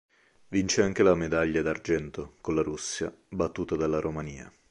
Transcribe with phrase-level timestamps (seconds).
[0.47, 4.51] Vince anche la medaglia d'argento con la Russia, battuta dalla Romania.